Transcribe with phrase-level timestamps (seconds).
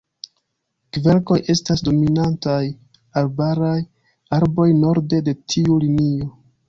[0.95, 2.63] Kverkoj estas dominantaj
[3.21, 3.77] arbaraj
[4.39, 6.33] arboj norde de tiu linio.